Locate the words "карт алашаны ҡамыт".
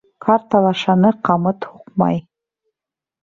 0.27-1.67